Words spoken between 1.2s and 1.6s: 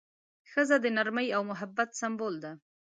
او